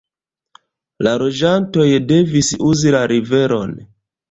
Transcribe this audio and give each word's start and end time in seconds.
La 1.07 1.13
loĝantoj 1.23 1.87
devis 2.13 2.51
uzi 2.73 2.97
la 2.99 3.05
riveron. 3.15 3.79